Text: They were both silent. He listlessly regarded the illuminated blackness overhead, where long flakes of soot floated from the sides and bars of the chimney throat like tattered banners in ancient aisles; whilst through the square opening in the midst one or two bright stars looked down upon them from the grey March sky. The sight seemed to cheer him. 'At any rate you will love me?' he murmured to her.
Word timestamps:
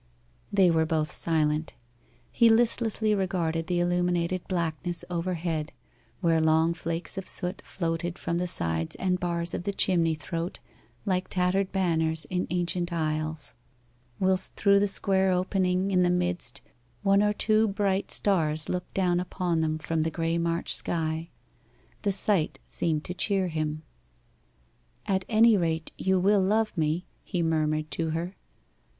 They 0.51 0.71
were 0.71 0.87
both 0.87 1.11
silent. 1.11 1.75
He 2.31 2.49
listlessly 2.49 3.13
regarded 3.13 3.67
the 3.67 3.79
illuminated 3.79 4.41
blackness 4.47 5.05
overhead, 5.11 5.73
where 6.21 6.41
long 6.41 6.73
flakes 6.73 7.19
of 7.19 7.29
soot 7.29 7.61
floated 7.63 8.17
from 8.17 8.39
the 8.39 8.47
sides 8.47 8.95
and 8.95 9.19
bars 9.19 9.53
of 9.53 9.61
the 9.61 9.71
chimney 9.71 10.15
throat 10.15 10.59
like 11.05 11.27
tattered 11.29 11.71
banners 11.71 12.25
in 12.31 12.47
ancient 12.49 12.91
aisles; 12.91 13.53
whilst 14.19 14.55
through 14.55 14.79
the 14.79 14.87
square 14.87 15.31
opening 15.31 15.91
in 15.91 16.01
the 16.01 16.09
midst 16.09 16.61
one 17.03 17.21
or 17.21 17.31
two 17.31 17.67
bright 17.67 18.09
stars 18.09 18.67
looked 18.69 18.95
down 18.95 19.19
upon 19.19 19.59
them 19.59 19.77
from 19.77 20.01
the 20.01 20.09
grey 20.09 20.39
March 20.39 20.73
sky. 20.75 21.29
The 22.01 22.11
sight 22.11 22.57
seemed 22.67 23.03
to 23.03 23.13
cheer 23.13 23.49
him. 23.49 23.83
'At 25.05 25.25
any 25.29 25.57
rate 25.57 25.91
you 25.95 26.19
will 26.19 26.41
love 26.41 26.75
me?' 26.75 27.05
he 27.23 27.43
murmured 27.43 27.91
to 27.91 28.09
her. 28.09 28.33